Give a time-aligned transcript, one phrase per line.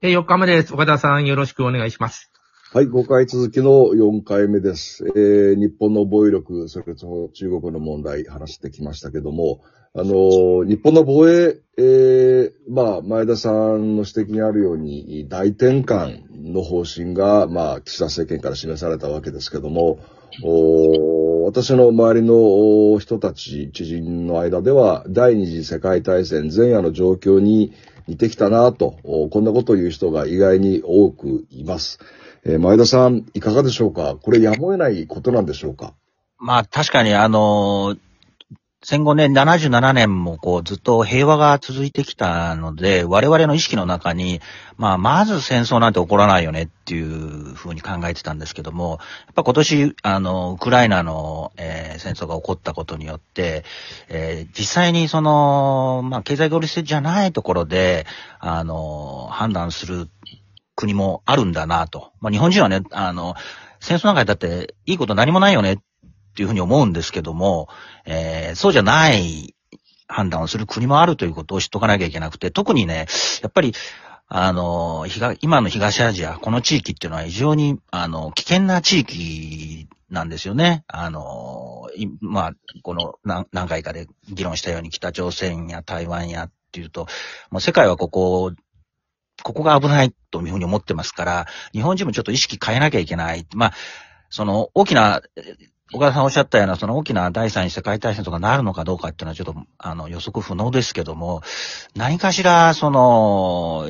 [0.00, 0.72] え、4日目です。
[0.72, 2.30] 岡田さん、よろしくお願いします。
[2.72, 5.04] はい、5回続きの4回目です。
[5.16, 9.60] えー、日本の防衛力、それと中国の問題、話してきましたけども、
[9.94, 19.98] あの日本の防衛、えー、まあ、前田さんの指摘にあるように、大転換の方針が、まあ、岸田政権から示されたわけですけども、
[20.44, 27.72] お私の周りの人たち、知人の間では、第二次世界大戦前夜の状況に
[28.08, 28.96] 似てきたなと、
[29.30, 32.00] こんなことを言う人が意外に多くいます。
[32.44, 34.16] えー前田さん、いかがでしょうか？
[34.20, 35.92] これやむを得ないことなんでしょうか？
[36.38, 37.96] まあ確かにあの
[38.80, 44.40] 戦後ね、77年もこうずっと平和が続いてきたので、我々の意識の中に、
[44.76, 47.08] まあまず戦争なんて起こらないよねっていう
[47.54, 53.64] ふうに考えてたんですけども、やっぱ今年、あの、ウクライナの、えー戦争が起こったことによって、
[54.08, 58.06] えー実際にその、まあ経済合理性じゃないところで、
[58.38, 60.08] あの、判断する
[60.76, 62.12] 国もあるんだなと。
[62.20, 63.34] まあ日本人はね、あの、
[63.80, 65.78] 戦争なんかだっていいこと何もないよねっ
[66.30, 67.68] っていうふうに思うんですけども、
[68.04, 69.54] えーそうじゃない
[70.08, 73.06] 判断をする国もあるということを知っとかなきゃいけなくて、特にね、
[73.42, 73.74] やっぱり、
[74.28, 75.06] あの、
[75.40, 80.84] 今の東アジア、この地域っていうのは非常に、あの、危険な地域なんですよね。
[80.88, 81.88] あの、
[82.20, 87.06] まあ、この何何回かで議論したように北朝鮮や台湾やっていうと、
[87.50, 88.52] もう世界はここ、
[89.42, 93.46] ここが危ないというふうに思ってますから、日本人もちょっと意識変えなきゃいけない。
[93.54, 93.72] まあ、
[94.30, 95.56] その大きな、え
[95.94, 101.40] 岡田さんおっしゃったような、その大きな第三次世界大戦とかなるのかどうかっていうのはちょっと、あの、予測不能ですけども、
[101.96, 103.88] 何かしら、その、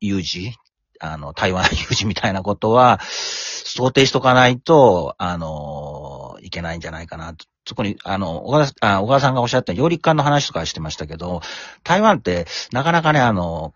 [0.00, 0.52] 有事
[1.00, 7.44] あの、台湾有事みたいなことは、想定しとかないと、あの、いけないんじゃないかなと。
[7.66, 11.40] そこに、あの、小川あ小川さんがおっしゃった揚陸艦の話とかしてましたけど、
[11.82, 13.74] 台湾って、なかなかね、あの、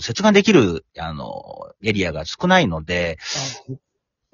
[0.00, 3.18] 接岸できる、あの、エリアが少ないので、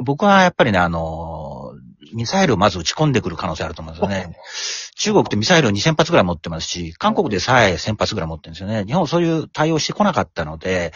[0.03, 1.73] 僕はやっぱりね、あの、
[2.12, 4.36] ミサイルをまず撃ち込んでくる可能性あると思うんですよね。
[4.97, 8.85] 中国ってミサイルを2000発ぐらい持ってますし、韓国でさえ1000発ぐらい持ってるんですよね。
[8.85, 10.92] 日本はそういう対応してこなかったので、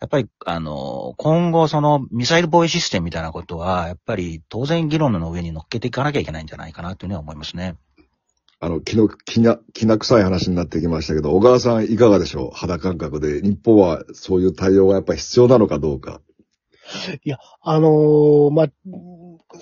[0.00, 7.76] やっぱり、あの、今後そのミサイル防衛システムみたいなことは、やっぱり当然議論の上に乗っけていかなきゃいけないんじゃないかなというふうには思いますね。
[8.62, 12.50] あの、気の、気な、気な臭い話になってきましたけど、小川さんいかがでしょう？
[12.54, 13.40] 肌感覚で。
[13.40, 16.20] 日本はそういう対応がやっぱり必要なのかどうか。
[17.24, 18.66] いやあのーまあ、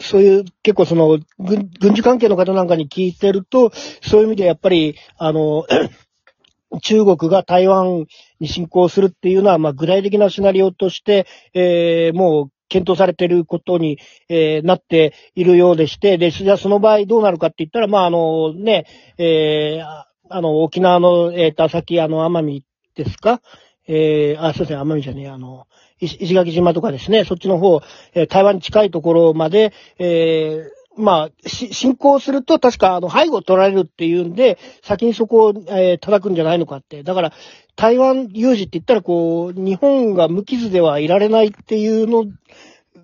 [0.01, 3.73] そういう、結構その、軍事関係の方なんかに聞いてると、
[4.03, 5.65] そういう意味でやっぱり、あの、
[6.83, 8.05] 中国が台湾
[8.41, 22.65] に侵攻するっていうのは、まあ、具体的なシナリオとして、えーもう、検討されていることに、えーなっているようでして、で、じゃあその場合どうなるかって言ったら、まあ、あの、ね、えーあの、沖縄の、えっ、と、先、あの、奄美
[22.95, 23.41] ですか？
[23.89, 25.67] えーあ、そうですね、奄美じゃねえ、あの、
[25.99, 27.81] 石垣島とかですね、そっちの方、
[28.15, 37.03] えー台湾に近いところまで、えーまあ、し侵攻すると確かあの背後を取られるっていうんで、先にそこを、えー叩くんじゃないのかって。
[37.03, 37.33] だから、
[37.77, 42.25] 台湾有事って言ったらこう、日本が無傷ではいられないっていうの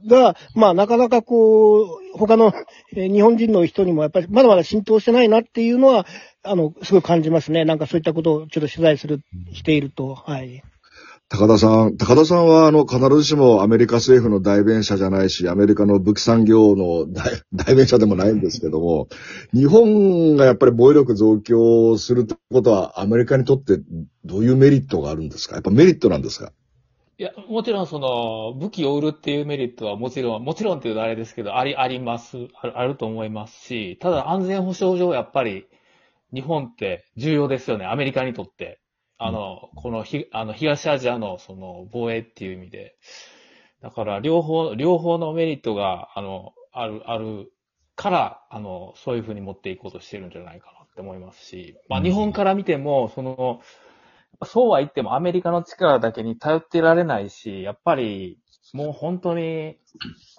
[0.06, 2.52] が、まあなかなかこう、他の、
[2.94, 6.04] えー日本人の人にもやっぱりまだまだ浸透してないなっていうのは、
[6.42, 7.64] あの、すごい感じますね。
[7.64, 9.20] なんかそういったことをちょっと取材する、
[9.52, 10.62] していると、はい。
[11.36, 17.42] 高田さん、高田さんはあの、必ずしもアメリカ政府の代弁者じゃないし、アメリカの武器産業の代
[17.74, 19.08] 弁者でもないんですけども、
[19.52, 23.78] 日本がやっぱり防衛力増強するってことは、アメリカにとって
[24.24, 25.54] どういうメリットがあるんですか？
[25.56, 26.52] やっぱメリットなんですか？
[27.18, 35.66] いや、もちろんその、武器を売るっていうメリットはもちろん、もちろんっていうとあれですけど、あり、あります、あるあると思いますし、ただ安全保障上やっぱり、
[36.32, 38.78] 日本って重要ですよね、アメリカにとって。
[39.18, 42.96] あの、このひ、あの、東アジアのその防衛っていう意味で。
[43.82, 47.52] だから、両方、両方のメリットが、あの、ある、ある
[47.96, 53.60] から、あの、そういうふうに持っていこうとしてるんじゃないかなって思いますし、まあ、日本から見ても、その、
[54.44, 58.38] そうは言ってもアメリカの力だけに頼ってられないし、やっぱり
[58.72, 59.76] もう本当に、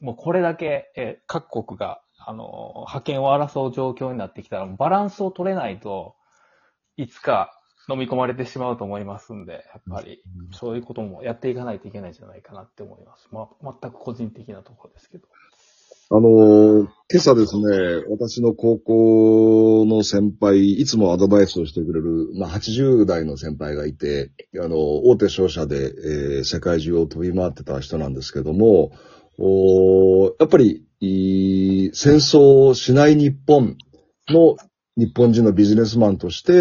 [0.02, 6.16] もうこれだけ、えー各国が、あの、覇権を争う状況になってきたら、バランスを取れないと、
[6.98, 7.52] いつか
[7.90, 10.22] 飲み込まれてしまうと思いますんで、やっぱり、
[10.52, 13.28] そういうこともやっていかないといけないんじゃないかなって思います。
[13.32, 15.28] まあ、全く個人的なところですけど。
[16.12, 24.32] あの、今朝ですね、私の高校の先輩、いつもアドバイスをしてくれる、まあ、80代の先輩がいて、
[24.62, 24.78] あの、
[25.08, 28.92] 大手商社で、えー世界中を飛び回ってた人なんですけども、
[29.40, 30.86] おーやっぱり、
[31.94, 33.76] 戦争をしない日本
[34.30, 34.58] の
[34.98, 36.56] 日本人のビジネスマンとして、え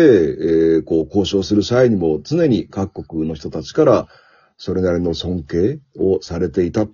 [0.79, 4.09] ーこう交渉する際にも常に各国の人たちから、
[4.57, 6.87] それなりの尊敬をされていた、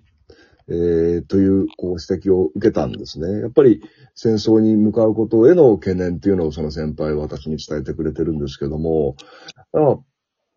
[0.69, 3.41] えー、というこう指摘を受けたんですね。
[3.41, 3.83] やっぱり
[4.15, 9.17] 戦争に向かうことへの懸念っていうのをその先輩は私に伝えてくれてるんですけども、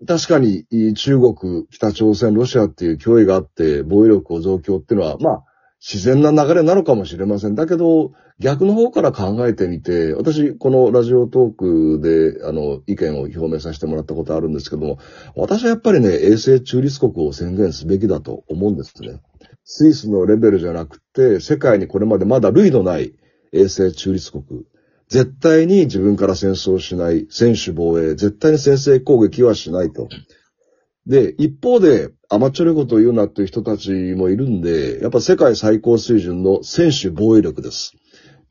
[0.06, 0.66] 確かに
[0.96, 5.44] 中国、北朝鮮、ロシアっていう脅威があって防衛力を増強っていうのは、まあ、
[5.80, 7.56] 自然な流れなのかもしれません。
[7.56, 14.98] だけど、逆の方から考えてみて、私、このラジオトークで、あの、意見を表明させてもらったことあるんですけども、
[15.36, 19.22] 私はやっぱりね、衛星中立国を宣言すべきだと思うんですね。
[19.64, 23.14] スイスのレベルじゃなくて、世界にこれまでまだ類のない
[23.52, 24.44] 衛星中立国。
[25.10, 30.10] 絶対に自分から戦争しない、専守防衛、絶対に先制攻撃はしないと。
[31.06, 37.94] で、一方で、甘っちょろいこと言うなっていう人たちもいるんで、やっぱ世界最高水準の選手防衛力です。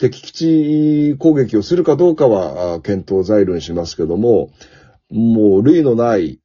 [0.03, 4.51] 敵基地攻撃をするかどうかは検討材料にしますけども、
[5.11, 6.41] もう類のない、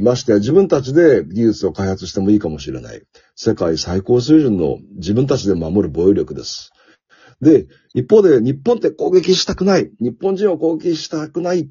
[0.00, 3.02] ましてや自分たちで技術を開発してもいいかもしれない。
[3.34, 6.70] 世界最高水準の自分たちで守る防衛力です。
[7.40, 9.90] で、一方で日本って攻撃したくない。
[9.98, 11.68] 日本人を攻撃したくないっ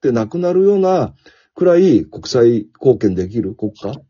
[0.00, 1.14] てなくなるような
[1.54, 4.00] くらい国際貢献できる国家？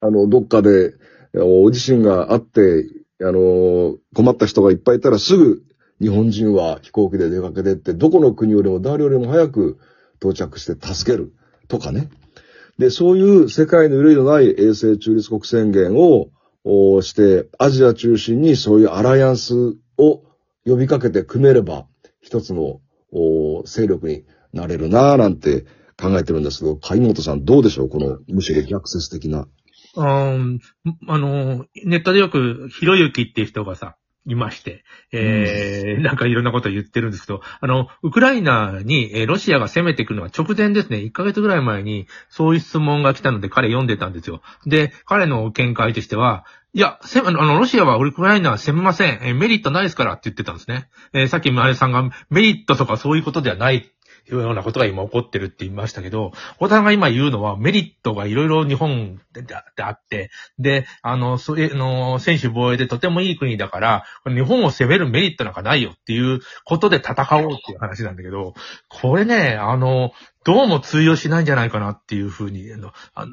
[0.00, 0.92] あの、どっかで、
[1.32, 2.84] 大地震があって、
[3.20, 5.62] あの、困った人がいっぱいいたらすぐ
[6.00, 9.78] 日本人は飛行機で出かけてって、どこの国よりも誰よりも早く
[10.16, 11.32] 到着して助ける
[11.68, 12.08] とかね。
[12.78, 16.30] で、そういう世界の類のない衛星中立国宣言を
[17.02, 19.54] して、アジア中心にそういうアライアンス
[19.96, 20.22] を
[20.66, 21.86] 呼びかけて組めれば、
[22.20, 22.80] 一つの
[23.64, 25.66] 勢力になれるなぁなんて
[25.96, 29.46] 考えてるんですけど、海本さんどうでしょうこの、むしろ逆説的な。
[29.96, 30.60] うん、
[31.08, 33.96] あの、ネットでよく、ひろゆきっていう人がさ、
[34.26, 44.40] いまして、えー、なんかいろんなことを言ってるんですけど、あの、ウクライナに、えロシアが攻めてくるのは直前ですね、1ヶ月ぐらい前に、そういう質問が来たので彼読んでたんですよ。
[44.66, 49.20] で、彼の見解としては、いや、せ、あの、ロシアはウクライナは攻めません。
[49.22, 50.88] えメリットないですからって言ってたんですね。
[51.12, 53.92] えー、さっき前さんがメリットとかそういうことではない
[54.30, 68.54] いうようなことが今起こってるって言いましたけど、小田が今言うのはメリットがいろいろ日本であって、で、あの、それの、選手防衛でとてもいい国だから、日本を攻めるメリットなんかないよっていうことで戦おうっていう話なんだけど、
[68.88, 70.12] これね、あの、
[70.44, 72.66] どうも通用しないんじゃないかなっていうふうに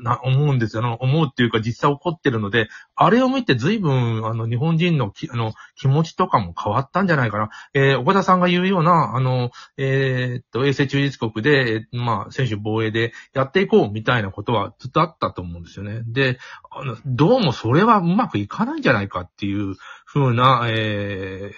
[0.04, 0.98] な思うんですよ。
[1.00, 7.50] 思うっていうか実際起こってるので、あれを見て随分あの日本人のあの気持ちとかも変わったんじゃないかな。
[7.74, 16.04] えー、岡田さんが言うような、あの、えー、っと、衛星中立国で、まあ、選手防衛でやっていこうみたいなことはずっとあったと思うんですよね。
[16.06, 19.76] で、あのどうもそれはうまくいかないんじゃないかっていう
[20.12, 21.52] ふうな、え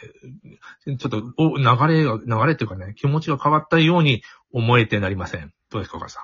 [0.86, 1.22] ー、ちょっと
[1.58, 4.22] 流れが、流れっていうかね、気持ちが変わったように
[4.52, 5.52] 思えてなりません。
[5.72, 6.20] どうですか、岡さ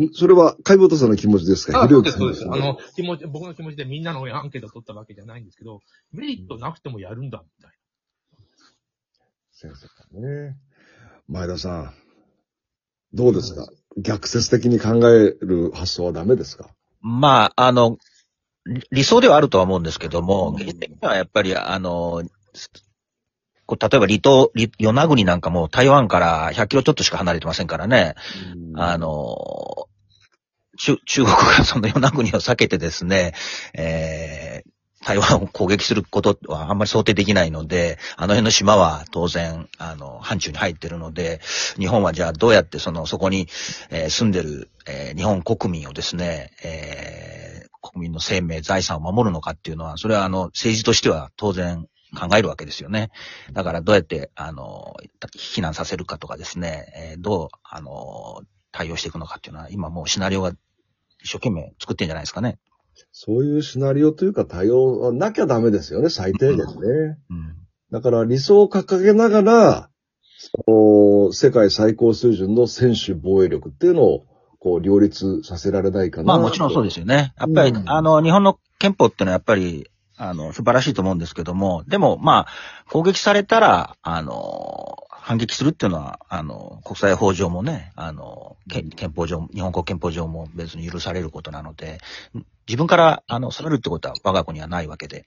[0.00, 0.08] ん？
[0.12, 1.84] それは、海本さんの気持ちですか？
[1.84, 2.44] あそうです、そうです。
[2.50, 5.82] あの、気持ち、僕の気持ちでみんなのアンケートを取ったわけじゃないんですけど、
[6.12, 7.76] メリットなくてもやるんだ、みたいな。
[9.52, 10.56] 先生かね。
[11.28, 11.94] 前田さん、
[13.12, 13.68] どうですか？
[13.96, 16.70] 逆説的に考える発想はダメですか？
[17.00, 17.98] まあ、あの、
[18.90, 22.22] 理想ではあるとは思うんですけども、現実的にはやっぱり、あの、
[23.66, 28.14] こう例えば離島、与那国なんかも台湾から100キロちょっとしか離れてませんからね。
[28.76, 29.88] あの、
[30.76, 33.34] 中、中国がその与那国を避けてですね、
[33.74, 41.40] えー、台湾を攻撃することはあんまり想定できないので、あの辺の島は当然、あの、範疇に入ってるので、
[41.78, 43.48] 日本はじゃあどうやってその、そこに、
[43.90, 47.33] えー、住んでる、えー、日本国民をですね、えー、
[47.94, 51.86] 国民の生命、財産を守るのかっていうのは、それはあの、政治としては当然
[52.18, 53.10] 考えるわけですよね。
[53.52, 54.96] だからどうやって、あの、
[55.36, 60.50] 避難させるかとかですね、えー、どう、あの、対応していくのかっていうのは、今もうシナリオが
[61.22, 62.58] 一生懸命作ってんじゃないですかね。
[63.12, 66.64] そういうシナリオというか対応はなきゃダメですよね、最低限ね。
[67.30, 67.56] うん、
[67.90, 69.90] だから理想を掲げながら、
[71.32, 74.26] 世界最高水準の選手防衛力っていうのを、
[74.64, 76.24] こう、両立させられないかな。
[76.24, 77.34] まあもちろんそうですよね。
[77.38, 88.56] やっぱり、うん、あの、日本の憲法っていうのはやっぱり、あの、素晴らしいと思うんですけども、でも、まあ、攻撃されたら、あの、反撃するっていうのは、あの、国際法上もね、あの、
[88.96, 91.98] 憲法上、日本国憲法上も別に許されることなので、
[92.66, 95.26] 自分から、あの、攻めるってことは我が国はないわけで。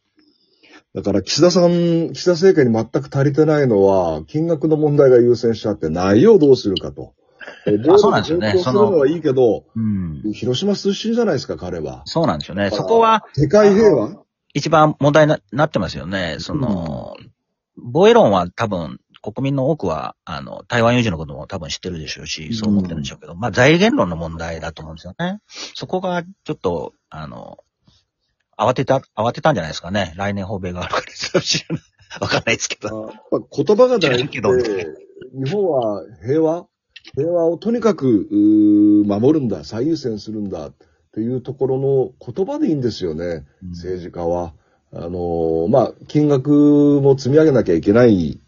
[0.95, 7.13] だから、岸田さん、岸田政権に全く足りてないのは、金額の問題が優先しちゃって、内容をどうするかと。
[7.93, 8.57] あそうなんですよね。
[8.57, 8.97] その。
[8.97, 12.03] はいいけど、うん、広島出身じゃないですか、彼は。
[12.05, 12.69] そうなんですよね。
[12.71, 13.25] そこは。
[13.33, 14.23] 世界平和？
[14.53, 16.37] 一番問題になってますよね。
[16.39, 17.15] その、
[17.77, 25.39] 防衛論は多分国民の多くは、あの、台湾有事のことも多分知ってるでしょうし、そう思ってるんでしょうけど、まあ財源論の問題だと思うんですよね。
[25.75, 27.57] そこが、ちょっと、あの、
[28.57, 30.13] 慌てた、慌てたんじゃないですかね。
[30.15, 31.01] 来年訪米があるか
[31.33, 31.83] ら知らない。
[32.21, 33.11] わかんないですけど。
[33.51, 34.87] 言葉が大事どで、
[35.33, 36.67] 日本は平和？
[37.15, 38.27] 平和をとにかく、
[39.05, 40.73] 守るんだ、最優先するんだっ
[41.13, 44.53] ていうところの言葉でいいんですよね、うん政治家は。
[44.93, 48.39] あのーまあ、金額も積み上げなきゃいけない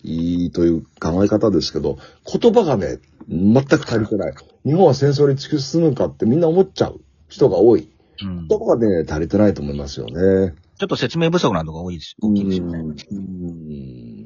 [0.54, 4.34] という考え方ですけど、言葉がね、全く足りてない。
[4.66, 7.90] 日本は戦争に突き進むかってみんな思っちゃう人が多い。
[8.22, 10.54] うん言葉がね、足りてないと思いますよね。
[10.78, 12.16] ちょっと説明不足なのが多いです。
[12.22, 12.80] 大きいですよね。
[12.80, 14.19] うん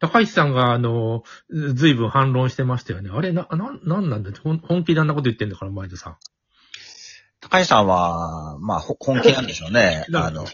[0.00, 3.10] 高橋さんが、あの、ずいぶん反論してましたよね。
[3.12, 6.16] あれ、な、な、なんなんだほん本気であんなこと言ってんだから、前田さん。
[7.40, 10.06] 高橋さんは、まあ、ほ本気なんでしょうね。
[10.14, 10.46] あの、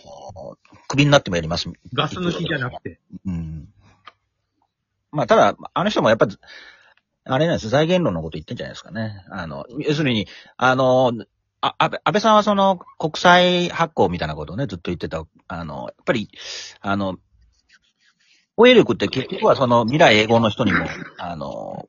[0.89, 1.71] クビになってもやります。
[1.95, 3.01] ガス抜きじゃなくて。
[3.25, 3.69] うん。
[5.13, 6.27] まあ、ただ、あの人もやっぱ、
[7.25, 9.25] あれなんです、財源論のこと言ってんじゃないですかね。
[9.31, 10.27] あの、要するに、
[10.57, 11.13] あの、
[11.61, 15.25] あ安倍安倍さんはその国債発行みたいなことをね、ずっと言ってた。
[15.49, 16.29] あの、やっぱり、
[16.81, 17.17] あの、
[18.57, 20.87] 防衛力って結局はその未来永劫の人にも、
[21.19, 21.87] あの、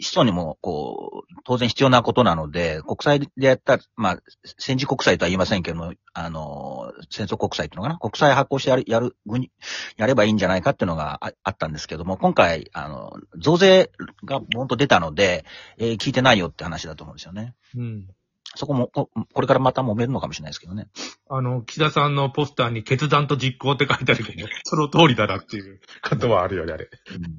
[0.00, 4.18] 人にも、こう、当然必要なことなので、国債でやった、まあ、
[4.58, 7.98] 戦時国債とは言いませんけども、あの、戦争国債っていうのかな？
[7.98, 9.52] 国債発行してやる、やる、軍に
[9.96, 13.92] やればいいんじゃないかっていうのがああったんですけども、今回、あの、増税
[14.24, 15.44] が本当出たので、
[15.78, 17.54] えー聞いてないよって話だと思うんですよね。
[17.76, 18.08] うん。
[18.56, 20.88] そこも、ここれからまた揉めるのかもしれないですけどね。
[21.28, 26.88] あの、岸田さんのポスターに決断と実行って書いてあるけど、その通りだなっていうことはあるよね、あれ。
[27.16, 27.38] うん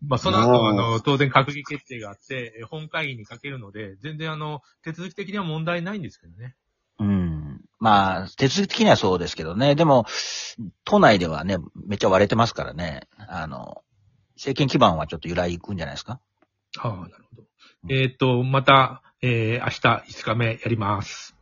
[0.00, 6.54] まあ、その後、まああの、当然閣議決定があって、え本会議にかけるので、全然あの、手続き的には問題ないんですけどね。
[7.00, 7.60] うん。
[7.80, 9.74] まあ、手続き的にはそうですけどね。
[9.74, 10.06] でも、
[10.84, 13.08] 都内ではね、めっちゃ割れてますからね。
[13.16, 13.82] あの、
[14.36, 16.20] 政権基盤はちょっと揺らいくんじゃないですか。
[16.78, 17.42] ああ、なるほど。
[17.90, 21.36] えーっと、また、えー、明日5日目やります。